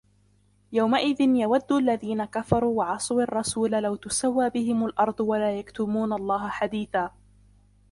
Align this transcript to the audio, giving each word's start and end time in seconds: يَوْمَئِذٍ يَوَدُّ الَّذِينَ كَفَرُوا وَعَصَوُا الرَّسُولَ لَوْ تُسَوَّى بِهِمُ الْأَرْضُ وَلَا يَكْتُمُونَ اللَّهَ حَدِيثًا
يَوْمَئِذٍ 0.71 1.21
يَوَدُّ 1.21 1.71
الَّذِينَ 1.71 2.25
كَفَرُوا 2.25 2.77
وَعَصَوُا 2.79 3.21
الرَّسُولَ 3.23 3.71
لَوْ 3.83 3.95
تُسَوَّى 3.95 4.49
بِهِمُ 4.49 4.85
الْأَرْضُ 4.85 5.19
وَلَا 5.21 5.51
يَكْتُمُونَ 5.59 6.13
اللَّهَ 6.13 6.47
حَدِيثًا 6.49 7.11